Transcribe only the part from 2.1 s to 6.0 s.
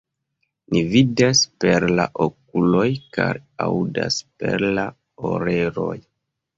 okuloj kaj aŭdas perla oreloj.